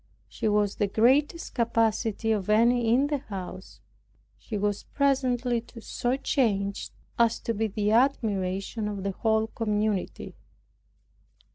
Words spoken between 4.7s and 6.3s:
presently so